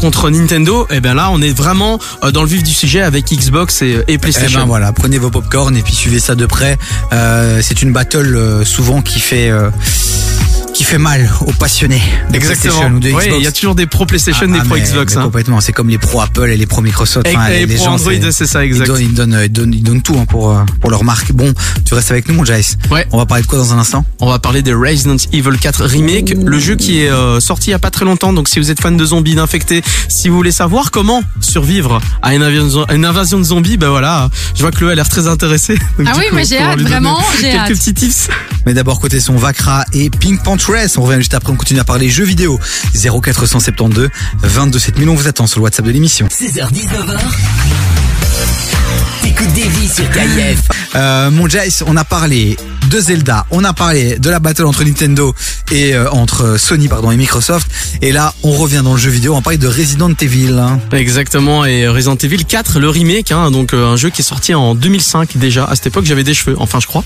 Contre 0.00 0.30
Nintendo. 0.30 0.86
Et 0.90 1.00
ben 1.00 1.14
là, 1.14 1.28
on 1.32 1.40
est 1.42 1.52
vraiment 1.56 1.98
euh, 2.22 2.30
dans 2.30 2.42
le 2.42 2.48
vif 2.48 2.62
du 2.62 2.72
sujet 2.72 3.02
avec 3.02 3.26
Xbox 3.32 3.82
et, 3.82 3.90
et 3.90 4.04
Eh 4.08 4.18
PlayStation. 4.18 4.60
ben 4.60 4.66
voilà, 4.66 4.92
prenez 4.92 5.18
vos 5.18 5.30
popcorn 5.30 5.76
et 5.76 5.82
puis 5.82 5.94
suivez 5.94 6.20
ça 6.20 6.34
de 6.34 6.46
près. 6.46 6.78
Euh, 7.12 7.60
c'est 7.62 7.82
une 7.82 7.92
battle 7.92 8.34
euh, 8.36 8.64
souvent 8.64 9.02
qui 9.02 9.20
fait 9.20 9.50
qui 10.74 10.82
fait 10.84 10.98
mal 10.98 11.30
aux 11.46 11.52
passionnés 11.52 12.02
de 12.30 12.36
Exactement. 12.36 12.72
PlayStation 12.74 12.96
ou 12.96 13.00
de 13.00 13.08
Xbox. 13.08 13.26
il 13.38 13.44
y 13.44 13.46
a 13.46 13.52
toujours 13.52 13.74
des 13.76 13.86
pro 13.86 14.06
PlayStation, 14.06 14.46
Ah, 14.48 14.52
des 14.52 14.58
ah, 14.60 14.64
pro 14.64 14.74
mais- 14.74 14.80
Xbox. 14.80 15.14
mais 15.14 15.20
hein. 15.20 15.24
Complètement, 15.24 15.60
c'est 15.60 15.72
comme 15.72 15.88
les 15.88 15.98
pro 15.98 16.20
Apple 16.20 16.50
et 16.50 16.56
les 16.56 16.66
pro 16.66 16.80
Microsoft. 16.82 17.26
Et, 17.28 17.36
Enfin, 17.36 17.46
et 17.46 17.60
les, 17.60 17.66
les 17.66 17.74
pro 17.76 17.84
gens, 17.84 17.92
Android, 17.94 18.12
c'est- 18.32 18.46
ça, 18.46 18.64
ils 18.64 18.72
exact. 18.72 18.86
donnent, 18.88 19.00
ils, 19.00 19.14
donnent, 19.14 19.40
ils, 19.44 19.52
donnent, 19.52 19.72
ils 19.74 19.82
donnent 19.82 20.02
tout 20.02 20.16
hein, 20.18 20.24
pour, 20.26 20.50
euh, 20.50 20.64
pour 20.80 20.90
leur 20.90 21.04
marque. 21.04 21.32
Bon, 21.32 21.52
tu 21.84 21.94
restes 21.94 22.10
avec 22.10 22.28
nous, 22.28 22.34
mon 22.34 22.44
Jace. 22.44 22.76
Ouais. 22.90 23.06
On 23.12 23.18
va 23.18 23.24
parler 23.26 23.42
de 23.44 23.48
quoi 23.48 23.58
dans 23.58 23.72
un 23.72 23.78
instant? 23.78 24.04
On 24.20 24.28
va 24.28 24.38
parler 24.40 24.62
de 24.62 24.74
Resident 24.74 25.16
Evil 25.32 25.56
4 25.60 25.84
Remake, 25.84 26.34
le 26.44 26.58
jeu 26.58 26.74
qui 26.74 27.02
est 27.02 27.08
euh, 27.10 27.38
sorti 27.40 27.68
il 27.68 27.70
y 27.70 27.74
a 27.74 27.78
pas 27.78 27.90
très 27.90 28.04
longtemps. 28.04 28.32
Donc 28.32 28.48
si 28.48 28.58
vous 28.58 28.70
êtes 28.70 28.80
fan 28.80 28.96
de 28.96 29.04
zombies, 29.04 29.36
d'infectés, 29.36 29.82
si 30.08 30.28
vous 30.28 30.34
voulez 30.36 30.52
savoir 30.52 30.90
comment 30.90 31.22
survivre 31.40 32.00
à 32.20 32.34
une 32.34 32.42
invasion, 32.42 32.84
une 32.92 33.04
invasion 33.04 33.38
de 33.38 33.44
zombies, 33.44 33.76
ben 33.76 33.90
voilà, 33.90 34.28
je 34.56 34.60
vois 34.62 34.72
que 34.72 34.78
Chloé 34.78 34.92
a 34.92 34.94
l'air 34.96 35.08
très 35.08 35.28
intéressée. 35.28 35.76
Donc, 35.98 36.08
Ah 36.10 36.14
oui, 36.18 36.24
coup, 36.30 36.34
mais 36.34 36.44
j'ai 36.44 36.58
hâte, 36.58 36.80
vraiment, 36.80 37.20
j'ai 37.40 37.50
Quelques 37.52 37.56
hâte. 37.58 37.68
petits 37.68 37.94
tips. 37.94 38.28
Mais 38.66 38.74
d'abord, 38.74 39.00
côté 39.00 39.20
son 39.20 39.36
Vacra 39.36 39.84
et 39.92 40.10
Pink 40.10 40.42
Pantress. 40.42 40.96
On 40.98 41.02
revient 41.02 41.18
juste 41.18 41.34
après, 41.34 41.52
on 41.52 41.56
continue 41.56 41.80
à 41.80 41.84
parler 41.84 42.08
jeux 42.08 42.24
vidéo. 42.24 42.58
0472 42.94 44.10
22 44.42 44.78
7000, 44.78 45.08
on 45.08 45.14
vous 45.14 45.28
attend 45.28 45.46
sur 45.46 45.60
le 45.60 45.64
WhatsApp 45.64 45.86
de 45.86 45.90
l'émission. 45.90 46.26
16h19h. 46.26 47.20
T'écoutes 49.36 49.54
des 49.54 49.68
vies 49.68 49.88
sur 49.88 50.08
KIF. 50.10 50.60
Euh, 50.94 51.28
mon 51.30 51.48
Jace, 51.48 51.82
on 51.88 51.96
a 51.96 52.04
parlé 52.04 52.56
de 52.88 53.00
Zelda, 53.00 53.46
on 53.50 53.64
a 53.64 53.72
parlé 53.72 54.16
de 54.18 54.30
la 54.30 54.38
battle 54.38 54.64
entre 54.64 54.84
Nintendo 54.84 55.34
et 55.72 55.94
euh, 55.94 56.08
entre 56.10 56.56
Sony 56.56 56.86
pardon 56.86 57.10
et 57.10 57.16
Microsoft. 57.16 57.66
Et 58.00 58.12
là, 58.12 58.32
on 58.44 58.52
revient 58.52 58.82
dans 58.84 58.92
le 58.92 58.98
jeu 59.00 59.10
vidéo, 59.10 59.34
on 59.34 59.42
parle 59.42 59.56
de 59.56 59.66
Resident 59.66 60.12
Evil. 60.20 60.56
hein. 60.56 60.78
Exactement, 60.92 61.64
et 61.64 61.88
Resident 61.88 62.16
Evil 62.22 62.44
4, 62.44 62.78
le 62.78 62.88
remake, 62.88 63.32
hein, 63.32 63.50
donc 63.50 63.74
euh, 63.74 63.86
un 63.88 63.96
jeu 63.96 64.10
qui 64.10 64.20
est 64.20 64.24
sorti 64.24 64.54
en 64.54 64.76
2005 64.76 65.36
déjà. 65.36 65.64
À 65.64 65.74
cette 65.74 65.88
époque, 65.88 66.04
j'avais 66.04 66.24
des 66.24 66.34
cheveux, 66.34 66.54
enfin 66.60 66.78
je 66.78 66.86
crois. 66.86 67.02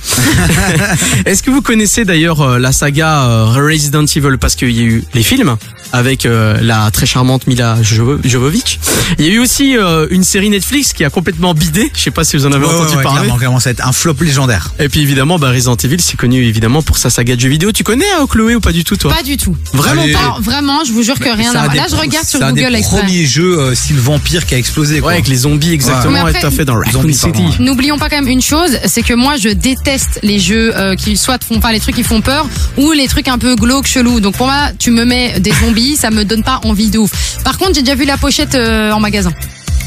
Est-ce 1.25 1.43
que 1.43 1.51
vous 1.51 1.63
connaissez 1.63 2.05
d'ailleurs 2.05 2.43
euh, 2.43 2.59
la 2.59 2.73
saga 2.73 3.23
euh, 3.25 3.45
Resident 3.47 4.05
Evil? 4.05 4.37
Parce 4.39 4.55
qu'il 4.55 4.73
y 4.73 4.81
a 4.81 4.85
eu 4.85 5.05
les 5.15 5.23
films 5.23 5.57
avec 5.93 6.27
euh, 6.27 6.59
la 6.61 6.91
très 6.91 7.07
charmante 7.07 7.47
Mila 7.47 7.77
Jovo- 7.83 8.19
Jovovich. 8.25 8.79
Il 9.19 9.25
y 9.25 9.29
a 9.29 9.33
eu 9.33 9.39
aussi 9.39 9.77
euh, 9.77 10.07
une 10.11 10.25
série 10.25 10.51
Netflix 10.51 10.93
qui 10.93 11.05
a 11.05 11.11
complètement 11.11 11.55
bidé. 11.55 11.91
Je 11.95 12.01
sais 12.01 12.11
pas 12.11 12.25
si 12.25 12.37
vous 12.37 12.47
en 12.47 12.53
avez 12.53 12.67
Ouais, 12.67 12.75
entendu 12.75 12.97
ouais, 12.97 13.03
parler. 13.03 13.21
clairement, 13.21 13.39
clairement, 13.39 13.61
ça 13.61 13.71
va 13.71 13.73
être 13.73 13.87
un 13.87 13.93
flop 13.93 14.17
légendaire. 14.21 14.73
Et 14.79 14.89
puis 14.89 15.01
évidemment, 15.01 15.39
bah, 15.39 15.51
Resident 15.51 15.77
Evil, 15.77 16.01
c'est 16.01 16.17
connu 16.17 16.45
évidemment 16.45 16.83
pour 16.83 16.99
sa 16.99 17.11
saga 17.11 17.35
de 17.37 17.41
jeux 17.41 17.49
vidéo. 17.49 17.73
Tu 17.73 17.85
connais 17.85 18.05
euh, 18.21 18.27
Chloé 18.27 18.55
ou 18.57 18.61
pas 18.61 18.73
du 18.73 18.85
tout 18.85 18.97
toi? 18.97 19.13
Pas 19.15 19.23
du 19.23 19.37
tout. 19.37 19.57
Vraiment 19.73 20.03
Allez. 20.03 20.13
pas. 20.13 20.19
Alors 20.21 20.43
vraiment, 20.43 20.85
je 20.85 20.93
vous 20.93 21.03
jure 21.03 21.19
que 21.19 21.29
rien 21.35 21.53
voir. 21.53 21.69
des 21.71 21.77
Là, 21.79 21.87
je 21.91 21.97
regarde 21.97 22.27
sur 22.27 22.39
C'est 22.39 22.45
un 22.45 22.53
Google 22.53 22.75
des 22.75 22.83
premiers 22.83 23.25
jeux 23.25 23.59
euh, 23.59 23.75
style 23.75 23.97
vampire 23.99 24.45
qui 24.47 24.55
a 24.55 24.59
explosé. 24.59 24.99
Quoi. 25.01 25.09
Ouais, 25.09 25.15
avec 25.15 25.29
les 25.29 25.37
zombies 25.37 25.73
exactement, 25.73 26.23
Ouais. 26.25 26.33
et 26.33 26.41
tout 26.41 26.47
à 26.47 26.51
fait 26.51 26.65
dans 26.65 26.75
Raccoon 26.77 27.13
City. 27.13 27.43
N'oublions 27.61 27.99
pas 27.99 28.09
quand 28.09 28.17
même 28.17 28.29
une 28.29 28.43
chose, 28.43 28.79
c'est 28.87 29.03
que 29.03 29.15
moi 29.15 29.37
je 29.37 29.49
déteste 29.49 30.21
les 30.23 30.39
jeux 30.39 30.77
euh, 30.77 30.95
qui 30.97 31.17
soit 31.17 31.43
font 31.43 31.61
pas 31.61 31.73
les 31.73 31.81
trucs 31.81 31.95
qui 31.95 32.03
font 32.03 32.21
peur 32.21 32.47
ou 32.77 32.93
les 32.93 33.07
trucs 33.09 33.29
un 33.29 33.39
peu 33.39 33.55
glauques, 33.57 33.87
chelous. 33.87 34.21
Donc 34.21 34.37
pour 34.37 34.47
moi, 34.47 34.71
tu 34.79 34.91
me 34.91 35.05
mets 35.05 35.39
des 35.41 35.53
zombies, 35.53 35.78
ça 35.97 36.11
me 36.11 36.25
donne 36.25 36.43
pas 36.43 36.61
envie 36.65 36.91
de 36.91 36.99
ouf. 36.99 37.43
Par 37.45 37.59
contre, 37.59 37.75
j'ai 37.75 37.83
déjà 37.83 37.95
vu 37.95 38.05
la 38.05 38.17
pochette 38.17 38.55
euh, 38.55 38.93
en 38.93 39.01
magasin. 39.01 39.33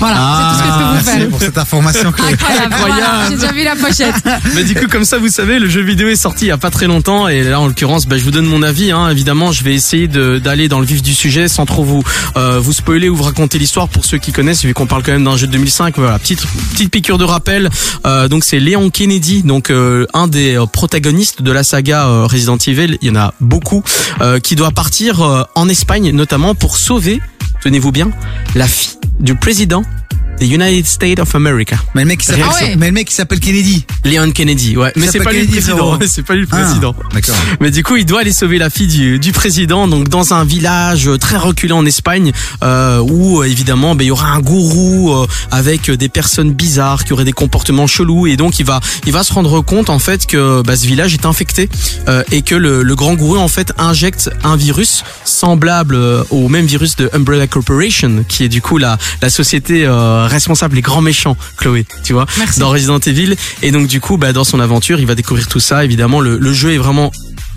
Voilà, 0.02 0.18
c'est 0.18 0.50
tout 0.50 0.58
ce 0.58 0.64
que 0.64 0.68
je 0.68 0.78
peux 0.78 0.84
vous 0.84 0.90
Ah, 0.90 0.94
merci 1.06 1.20
faire. 1.20 1.30
pour 1.30 1.40
cette 1.40 1.58
information. 1.58 2.12
Chloé. 2.12 2.32
Incroyable. 2.34 2.74
Incroyable. 2.74 3.02
voilà, 3.02 3.30
j'ai 3.30 3.36
déjà 3.36 3.52
vu 3.54 3.64
la 3.64 3.76
pochette. 3.76 4.16
Mais 4.56 4.64
du 4.64 4.76
coup, 4.76 4.88
comme 4.88 5.06
ça, 5.06 5.18
vous 5.20 5.30
savez, 5.30 5.60
le 5.60 5.70
jeu 5.70 5.82
vidéo 5.82 6.08
est 6.10 6.16
sorti 6.16 6.46
il 6.46 6.48
y 6.50 6.52
a 6.52 6.58
pas 6.58 6.72
très 6.72 6.88
longtemps 6.88 7.28
et 7.28 7.44
là, 7.44 7.60
en 7.62 7.68
l'occurrence, 7.68 8.08
bah, 8.08 8.18
je 8.18 8.24
vous 8.24 8.32
donne 8.32 8.46
mon 8.46 8.64
avis. 8.64 8.92
Hein. 8.92 9.10
Évidemment, 9.10 9.52
je 9.52 9.64
vais 9.64 9.74
essayer 9.76 10.08
de- 10.08 10.40
d'aller 10.40 10.68
dans 10.68 10.80
le 10.80 10.86
vif 10.86 11.02
du 11.02 11.14
sujet 11.14 11.48
sans 11.48 11.66
trop 11.66 11.84
vous 11.84 12.04
euh, 12.36 12.60
vous 12.60 12.74
spoiler 12.74 13.10
ou 13.10 13.16
vous 13.16 13.24
raconter 13.24 13.58
l'histoire 13.60 13.88
pour 13.90 14.04
ceux 14.06 14.18
qui 14.18 14.32
connaissent, 14.32 14.66
vu 14.66 14.74
qu'on 14.74 14.88
parle 14.88 15.04
quand 15.04 15.12
même 15.12 15.24
d'un 15.24 15.38
jeu 15.38 15.48
de 15.48 15.52
2005. 15.54 15.96
Voilà, 15.98 16.18
petite 16.20 16.42
petite 16.74 16.90
piqûre 16.92 17.18
de 17.18 17.24
rappel. 17.24 17.70
Euh, 18.06 18.28
donc 18.28 18.44
c'est 18.44 18.60
Léon 18.60 18.90
Kennedy, 18.90 19.44
donc 19.44 19.70
euh, 19.70 20.06
un 20.14 20.28
des 20.28 20.56
euh, 20.58 20.66
protagonistes 20.66 21.42
de 21.42 21.52
la 21.52 21.64
saga 21.64 22.08
euh, 22.08 22.26
Resident 22.26 22.58
Evil. 22.58 22.98
Il 23.02 23.08
y 23.08 23.12
en 23.12 23.16
a 23.20 23.34
beaucoup 23.40 23.84
euh, 24.22 24.40
qui 24.40 24.56
doit 24.56 24.72
partir 24.72 25.22
euh, 25.22 25.44
en 25.56 25.70
Espagne, 25.70 26.12
notamment 26.12 26.56
pour 26.56 26.78
sauver, 26.78 27.22
tenez-vous 27.64 27.92
bien, 27.92 28.10
la 28.56 28.68
fille 28.68 28.98
du 29.22 29.36
président 29.36 29.84
des 30.42 30.48
United 30.48 30.88
States 30.88 31.20
of 31.20 31.36
America. 31.36 31.76
Mais 31.94 32.02
le 32.02 32.08
mec 32.08 32.20
qui 32.20 32.26
s'appelle 32.26 32.44
Ah 32.50 32.64
ouais. 32.64 32.76
mais 32.76 32.88
le 32.88 32.94
mec 32.94 33.08
qui 33.08 33.14
s'appelle 33.14 33.40
Kennedy. 33.40 33.86
Léon 34.04 34.32
Kennedy, 34.32 34.76
ouais. 34.76 34.92
Mais 34.96 35.06
c'est 35.08 35.20
pas 35.20 35.32
lui 35.32 35.42
le 35.46 35.48
président. 35.48 36.00
C'est 36.08 36.24
pas 36.26 36.34
lui 36.34 36.42
le 36.42 36.48
Ah, 36.52 36.64
président. 36.64 36.96
D'accord. 37.14 37.36
Mais 37.60 37.70
du 37.70 37.84
coup, 37.84 37.96
il 37.96 38.06
doit 38.08 38.22
aller 38.22 38.34
sauver 38.34 38.58
la 38.58 38.72
fille 38.72 38.88
du, 38.88 39.20
du 39.20 39.32
président, 39.34 39.88
donc 39.88 40.10
dans 40.10 40.34
un 40.34 40.44
village 40.44 41.08
très 41.20 41.38
reculé 41.38 41.74
en 41.74 41.86
Espagne, 41.86 42.32
euh, 42.64 43.00
où 43.00 43.42
euh, 43.42 43.44
évidemment, 43.46 43.94
ben, 43.94 44.04
il 44.04 44.08
y 44.08 44.12
aura 44.12 44.30
un 44.32 44.40
gourou 44.40 45.14
euh, 45.14 45.28
avec 45.52 45.90
euh, 45.90 45.96
des 45.98 46.10
personnes 46.10 46.52
bizarres 46.52 47.04
qui 47.06 47.14
auraient 47.14 47.24
des 47.24 47.34
comportements 47.34 47.86
chelous, 47.88 48.26
et 48.26 48.36
donc 48.36 48.58
il 48.60 48.66
va, 48.66 48.80
il 49.06 49.14
va 49.14 49.24
se 49.24 49.32
rendre 49.34 49.62
compte 49.62 49.92
en 49.92 50.00
fait 50.00 50.26
que 50.26 50.64
bah, 50.64 50.76
ce 50.76 50.88
village 50.88 51.14
est 51.14 51.26
infecté 51.28 51.70
euh, 52.08 52.24
et 52.32 52.42
que 52.42 52.56
le, 52.56 52.82
le 52.82 52.96
grand 52.96 53.14
gourou 53.14 53.38
en 53.38 53.48
fait 53.48 53.74
injecte 53.78 54.32
un 54.44 54.56
virus 54.56 55.04
semblable 55.24 55.94
euh, 55.96 56.24
au 56.32 56.50
même 56.50 56.66
virus 56.66 56.96
de 56.96 57.10
Umbrella 57.14 57.46
Corporation, 57.48 58.26
qui 58.28 58.44
est 58.44 58.50
du 58.50 58.62
coup 58.62 58.78
la, 58.80 58.98
la 59.22 59.30
société 59.30 59.86
euh, 59.86 60.28
responsable, 60.32 60.76
les 60.76 60.82
grands 60.82 61.02
méchants, 61.02 61.38
Chloé, 61.58 61.86
tu 62.04 62.14
vois, 62.14 62.26
Merci. 62.38 62.60
dans 62.60 62.70
Resident 62.70 63.00
Evil. 63.00 63.36
Et 63.62 63.72
donc 63.72 63.88
du 63.88 64.00
coup, 64.02 64.18
bah, 64.18 64.34
dans 64.34 64.44
son 64.44 64.60
aventure, 64.60 65.00
il 65.00 65.06
va 65.06 65.16
découvrir 65.16 65.48
tout 65.48 65.60
ça. 65.60 65.84
Évidemment, 65.86 66.20
le, 66.20 66.38
le 66.38 66.54
jeu 66.54 66.74
est 66.74 66.78
vraiment 66.78 67.12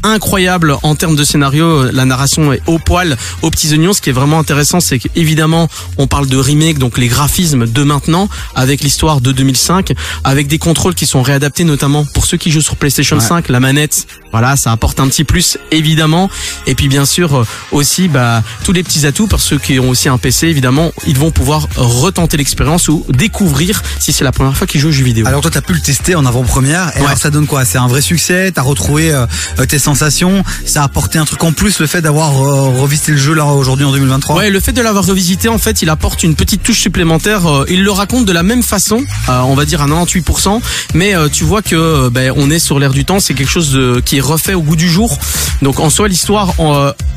incroyable 0.05 0.77
en 0.83 0.95
termes 0.95 1.17
de 1.17 1.25
scénario. 1.25 1.91
La 1.91 2.05
narration 2.05 2.53
est 2.53 2.61
au 2.67 2.79
poil, 2.79 3.17
aux 3.43 3.51
petits 3.51 3.73
oignons. 3.73 3.93
Ce 3.93 4.01
qui 4.01 4.11
est 4.11 4.13
vraiment 4.13 4.39
intéressant, 4.39 4.81
c'est 4.81 4.99
qu'évidemment, 4.99 5.69
on 5.99 6.07
parle 6.07 6.27
de 6.29 6.37
remake, 6.37 6.79
donc 6.79 6.99
les 6.99 7.09
graphismes 7.09 7.67
de 7.67 7.83
maintenant, 7.83 8.29
avec 8.55 8.83
l'histoire 8.83 9.21
de 9.21 9.33
2005, 9.33 9.93
avec 10.23 10.47
des 10.47 10.59
contrôles 10.59 10.95
qui 10.95 11.07
sont 11.07 11.23
réadaptés, 11.23 11.65
notamment 11.65 12.05
pour 12.05 12.27
ceux 12.27 12.37
qui 12.37 12.51
jouent 12.51 12.61
sur 12.61 12.77
PlayStation 12.77 13.17
Ouais. 13.17 13.23
5, 13.25 13.49
la 13.49 13.61
manette. 13.61 14.07
Voilà, 14.33 14.57
ça 14.57 14.73
apporte 14.73 14.99
un 15.01 15.09
petit 15.09 15.25
plus, 15.25 15.59
évidemment. 15.71 16.29
Et 16.67 16.75
puis, 16.75 16.89
bien 16.89 17.05
sûr, 17.05 17.37
euh, 17.39 17.47
aussi, 17.73 18.09
bah, 18.09 18.43
tous 18.65 18.73
les 18.73 18.83
petits 18.83 19.07
atouts 19.07 19.27
pour 19.29 19.41
ceux 19.41 19.59
qui 19.59 19.79
ont 19.79 19.89
aussi 19.89 20.09
un 20.09 20.19
PC, 20.19 20.49
évidemment, 20.49 20.93
ils 21.07 21.17
vont 21.19 21.31
pouvoir 21.31 21.67
retenter 21.77 22.37
l'expérience 22.37 22.89
ou 22.89 23.05
découvrir 23.09 23.83
si 24.01 24.13
c'est 24.13 24.25
la 24.25 24.33
première 24.33 24.57
fois 24.57 24.67
qu'ils 24.67 24.81
jouent 24.81 24.89
aux 24.89 24.93
jeux 24.93 25.05
vidéo. 25.05 25.27
Alors 25.27 25.41
toi 25.41 25.51
t'as 25.51 25.61
pu 25.61 25.73
le 25.73 25.81
tester 25.81 26.15
en 26.15 26.27
avant-première. 26.27 26.91
Et 26.97 27.01
Ouais. 27.01 27.07
alors 27.07 27.19
ça 27.19 27.31
donne 27.31 27.47
quoi? 27.47 27.65
C'est 27.65 27.79
un 27.79 27.87
vrai 27.87 28.01
succès? 28.01 28.51
T'as 28.53 28.63
retrouvé 28.63 29.13
euh, 29.13 29.27
tes 29.69 29.79
sensations. 29.95 30.43
Ça 30.67 30.83
a 30.83 30.85
apporté 30.85 31.19
un 31.19 31.25
truc 31.25 31.43
en 31.45 31.53
plus, 31.53 31.79
le 31.79 31.87
fait 31.87 32.01
d'avoir 32.03 32.33
euh, 32.43 32.81
revisité 32.81 33.13
le 33.13 33.19
jeu 33.19 33.33
là 33.35 33.47
aujourd'hui 33.47 33.85
en 33.85 33.93
2023. 33.93 34.37
Ouais, 34.37 34.51
le 34.51 34.61
fait 34.61 34.73
de 34.73 34.83
l'avoir 34.83 35.05
revisité, 35.07 35.49
en 35.49 35.59
fait, 35.59 35.83
il 35.83 35.89
apporte 35.91 36.23
une 36.23 36.35
petite 36.35 36.63
touche 36.63 36.81
supplémentaire. 36.81 37.47
Euh, 37.47 37.65
Il 37.69 37.83
le 37.85 37.91
raconte 37.93 38.25
de 38.27 38.33
la 38.33 38.43
même 38.43 38.63
façon, 38.63 39.05
euh, 39.29 39.41
on 39.43 39.55
va 39.55 39.65
dire 39.65 39.81
à 39.83 39.87
98%, 39.87 40.61
mais 40.95 41.15
tu 41.33 41.45
vois 41.45 41.63
que 41.63 42.09
ben, 42.09 42.33
on 42.37 42.51
est 42.51 42.59
sur 42.59 42.79
l'air 42.79 42.91
du 42.93 43.05
temps. 43.05 43.21
C'est 43.21 43.35
quelque 43.35 43.51
chose 43.51 43.71
de- 43.73 44.01
qui 44.05 44.17
est 44.19 44.21
refait 44.21 44.55
au 44.55 44.63
goût 44.63 44.77
du 44.77 44.89
jour. 44.89 45.19
Donc 45.63 45.79
en 45.81 45.91
soi, 45.91 46.09
l'histoire, 46.09 46.53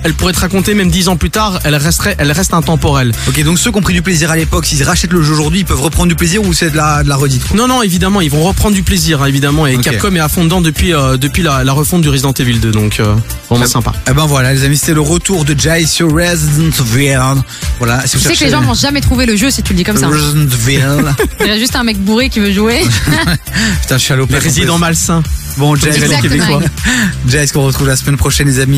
elle 0.03 0.13
pourrait 0.13 0.31
être 0.31 0.37
racontée 0.37 0.73
même 0.73 0.89
10 0.91 1.07
ans 1.09 1.17
plus 1.17 1.29
tard. 1.31 1.59
Elle 1.63 1.75
resterait, 1.75 2.15
elle 2.19 2.31
reste 2.31 2.53
intemporelle. 2.53 3.11
Ok, 3.27 3.43
donc 3.43 3.57
ceux 3.59 3.71
qui 3.71 3.77
ont 3.77 3.81
pris 3.81 3.93
du 3.93 4.01
plaisir 4.01 4.29
à 4.31 4.35
l'époque, 4.35 4.65
s'ils 4.65 4.83
rachètent 4.83 5.13
le 5.13 5.21
jeu 5.23 5.33
aujourd'hui, 5.33 5.61
ils 5.61 5.65
peuvent 5.65 5.81
reprendre 5.81 6.09
du 6.09 6.15
plaisir 6.15 6.43
ou 6.43 6.53
c'est 6.53 6.69
de 6.69 6.77
la, 6.77 7.03
de 7.03 7.09
la 7.09 7.15
redite 7.15 7.43
quoi? 7.47 7.57
Non, 7.57 7.67
non, 7.67 7.81
évidemment, 7.81 8.21
ils 8.21 8.29
vont 8.29 8.43
reprendre 8.43 8.75
du 8.75 8.83
plaisir, 8.83 9.21
hein, 9.23 9.25
évidemment. 9.27 9.65
Et. 9.67 9.77
Capcom 9.77 10.13
est 10.15 10.19
à 10.19 10.27
fond 10.29 10.43
dedans 10.43 10.59
depuis 10.61 10.93
euh, 10.93 11.17
depuis 11.17 11.43
la, 11.43 11.63
la 11.63 11.71
refonte 11.73 12.01
du 12.01 12.09
Resident 12.09 12.33
Evil 12.33 12.59
2, 12.59 12.66
donc 12.71 12.99
euh, 12.99 13.15
vraiment 13.49 13.65
sympa. 13.65 13.93
Eh 14.09 14.13
ben 14.13 14.25
voilà, 14.25 14.53
les 14.53 14.63
amis, 14.63 14.77
c'était 14.77 14.93
le 14.93 15.01
retour 15.01 15.45
de 15.45 15.57
Jai 15.57 15.85
sur 15.85 16.11
Resident 16.11 16.71
Evil. 16.85 17.41
Voilà, 17.79 18.05
si 18.05 18.17
Tu 18.17 18.23
sais 18.23 18.35
que 18.35 18.43
les 18.43 18.51
gens 18.51 18.61
vont 18.61 18.73
jamais 18.73 19.01
trouver 19.01 19.25
le 19.25 19.35
jeu 19.35 19.49
si 19.51 19.63
tu 19.63 19.73
le 19.73 19.77
dis 19.77 19.83
comme 19.83 19.97
ça. 19.97 20.07
Resident 20.07 20.49
Evil. 20.49 21.13
Il 21.41 21.47
y 21.47 21.51
a 21.51 21.57
juste 21.57 21.75
un 21.75 21.83
mec 21.83 21.97
bourré 21.97 22.29
qui 22.29 22.39
veut 22.39 22.51
jouer. 22.51 22.81
Putain, 23.81 23.97
je 23.97 24.03
suis 24.03 24.13
à 24.13 24.17
résidents 24.39 24.77
malsains. 24.77 25.23
Bon, 25.57 25.73
les 25.73 25.87
Exactement. 25.87 26.21
Québécois. 26.21 26.61
Qu'on 27.53 27.65
retrouve 27.65 27.87
la 27.87 27.95
semaine 27.95 28.17
prochaine, 28.17 28.47
les 28.47 28.59
amis? 28.59 28.75